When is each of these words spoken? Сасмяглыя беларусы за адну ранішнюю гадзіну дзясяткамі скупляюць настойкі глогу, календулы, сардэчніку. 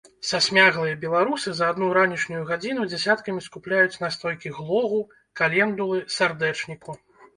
Сасмяглыя 0.27 0.95
беларусы 1.03 1.49
за 1.59 1.67
адну 1.73 1.89
ранішнюю 1.97 2.41
гадзіну 2.51 2.87
дзясяткамі 2.93 3.45
скупляюць 3.49 4.01
настойкі 4.07 4.55
глогу, 4.59 4.99
календулы, 5.43 6.03
сардэчніку. 6.17 7.01